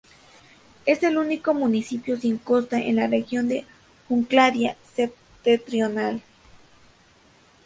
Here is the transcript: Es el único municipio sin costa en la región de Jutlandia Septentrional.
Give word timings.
Es 0.87 1.03
el 1.03 1.15
único 1.19 1.53
municipio 1.53 2.17
sin 2.17 2.39
costa 2.39 2.79
en 2.79 2.95
la 2.95 3.05
región 3.05 3.47
de 3.47 3.67
Jutlandia 4.07 4.75
Septentrional. 4.95 6.23